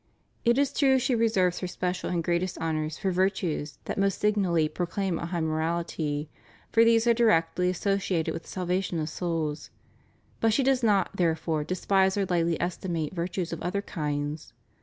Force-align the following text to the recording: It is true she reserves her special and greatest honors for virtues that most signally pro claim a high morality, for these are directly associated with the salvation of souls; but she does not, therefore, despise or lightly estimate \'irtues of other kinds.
It 0.43 0.57
is 0.57 0.73
true 0.73 0.97
she 0.97 1.13
reserves 1.13 1.59
her 1.59 1.67
special 1.67 2.09
and 2.09 2.23
greatest 2.23 2.57
honors 2.57 2.97
for 2.97 3.11
virtues 3.11 3.77
that 3.85 3.99
most 3.99 4.19
signally 4.19 4.67
pro 4.67 4.87
claim 4.87 5.19
a 5.19 5.27
high 5.27 5.41
morality, 5.41 6.27
for 6.71 6.83
these 6.83 7.05
are 7.05 7.13
directly 7.13 7.69
associated 7.69 8.33
with 8.33 8.41
the 8.41 8.49
salvation 8.49 8.99
of 8.99 9.09
souls; 9.09 9.69
but 10.39 10.53
she 10.53 10.63
does 10.63 10.81
not, 10.81 11.17
therefore, 11.17 11.63
despise 11.63 12.17
or 12.17 12.25
lightly 12.25 12.59
estimate 12.59 13.13
\'irtues 13.13 13.53
of 13.53 13.61
other 13.61 13.83
kinds. 13.83 14.53